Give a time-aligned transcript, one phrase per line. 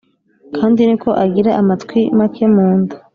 [0.55, 2.95] kandi ni ko agira amatwi make munda